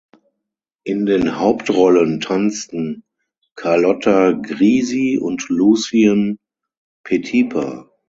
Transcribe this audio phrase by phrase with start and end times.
[0.83, 3.03] In den Hauptrollen tanzten
[3.53, 6.39] Carlotta Grisi und Lucien
[7.03, 7.87] Petipa.